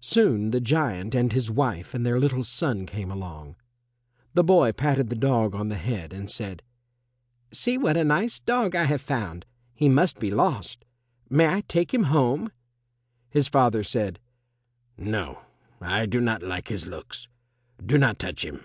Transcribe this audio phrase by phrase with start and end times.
[0.00, 3.54] Soon the giant and his wife and their little son came along.
[4.32, 6.62] The boy patted the dog on the head, and said,
[7.50, 9.44] "See what a nice dog I have found.
[9.74, 10.86] He must be lost.
[11.28, 12.50] May I take him home?"
[13.28, 14.20] His father said,
[14.96, 15.42] "No,
[15.82, 17.28] I do not like his looks.
[17.84, 18.64] Do not touch him."